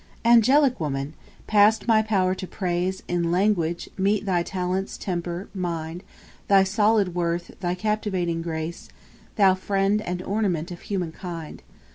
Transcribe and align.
3. 0.23 0.31
Angelic 0.31 0.79
woman! 0.79 1.13
past 1.45 1.87
my 1.87 2.01
power 2.01 2.33
to 2.33 2.47
praise 2.47 3.03
In 3.07 3.31
language 3.31 3.87
meet 3.99 4.25
thy 4.25 4.41
talents, 4.41 4.97
temper, 4.97 5.47
mind, 5.53 6.01
Thy 6.47 6.63
solid 6.63 7.13
worth, 7.13 7.51
thy 7.59 7.75
captivating 7.75 8.41
grace, 8.41 8.89
Thou 9.35 9.53
friend 9.53 10.01
and 10.01 10.23
ornament 10.23 10.71
of 10.71 10.81
human 10.81 11.11
kind. 11.11 11.61